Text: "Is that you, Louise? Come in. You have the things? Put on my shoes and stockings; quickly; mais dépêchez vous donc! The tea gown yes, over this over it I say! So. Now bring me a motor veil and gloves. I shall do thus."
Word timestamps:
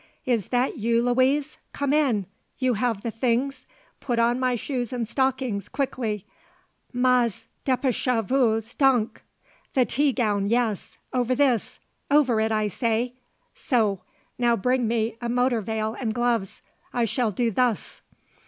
"Is 0.25 0.47
that 0.47 0.79
you, 0.79 0.99
Louise? 0.99 1.59
Come 1.73 1.93
in. 1.93 2.25
You 2.57 2.73
have 2.73 3.03
the 3.03 3.11
things? 3.11 3.67
Put 3.99 4.17
on 4.17 4.39
my 4.39 4.55
shoes 4.55 4.91
and 4.91 5.07
stockings; 5.07 5.69
quickly; 5.69 6.25
mais 6.91 7.47
dépêchez 7.67 8.23
vous 8.25 8.73
donc! 8.79 9.21
The 9.75 9.85
tea 9.85 10.11
gown 10.11 10.47
yes, 10.49 10.97
over 11.13 11.35
this 11.35 11.77
over 12.09 12.39
it 12.41 12.51
I 12.51 12.67
say! 12.67 13.13
So. 13.53 14.01
Now 14.39 14.55
bring 14.55 14.87
me 14.87 15.17
a 15.21 15.29
motor 15.29 15.61
veil 15.61 15.95
and 15.99 16.15
gloves. 16.15 16.63
I 16.91 17.05
shall 17.05 17.29
do 17.29 17.51
thus." 17.51 18.01